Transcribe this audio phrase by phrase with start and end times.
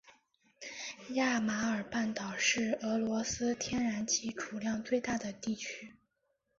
[1.09, 5.93] 亚马尔半岛是俄罗斯天然气储量最大的地区。